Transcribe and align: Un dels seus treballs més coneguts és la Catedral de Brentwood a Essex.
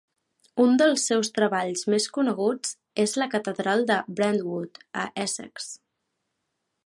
Un 0.61 0.71
dels 0.81 1.03
seus 1.09 1.29
treballs 1.35 1.83
més 1.93 2.07
coneguts 2.15 2.71
és 3.05 3.13
la 3.23 3.29
Catedral 3.35 3.87
de 3.91 3.99
Brentwood 4.21 4.83
a 5.03 5.03
Essex. 5.27 5.71